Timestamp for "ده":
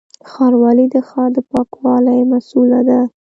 2.89-2.99